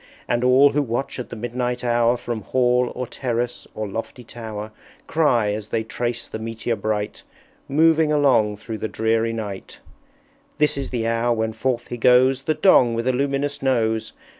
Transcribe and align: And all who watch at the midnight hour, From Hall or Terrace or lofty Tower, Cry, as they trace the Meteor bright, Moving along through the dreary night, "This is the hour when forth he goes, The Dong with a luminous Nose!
And 0.27 0.43
all 0.43 0.71
who 0.71 0.81
watch 0.81 1.19
at 1.19 1.29
the 1.29 1.35
midnight 1.35 1.83
hour, 1.83 2.17
From 2.17 2.41
Hall 2.41 2.91
or 2.95 3.05
Terrace 3.05 3.67
or 3.75 3.87
lofty 3.87 4.23
Tower, 4.23 4.71
Cry, 5.05 5.51
as 5.53 5.67
they 5.67 5.83
trace 5.83 6.27
the 6.27 6.39
Meteor 6.39 6.75
bright, 6.75 7.21
Moving 7.69 8.11
along 8.11 8.57
through 8.57 8.79
the 8.79 8.87
dreary 8.87 9.31
night, 9.31 9.77
"This 10.57 10.75
is 10.75 10.89
the 10.89 11.05
hour 11.05 11.35
when 11.35 11.53
forth 11.53 11.89
he 11.89 11.97
goes, 11.97 12.41
The 12.41 12.55
Dong 12.55 12.95
with 12.95 13.07
a 13.07 13.13
luminous 13.13 13.61
Nose! 13.61 14.13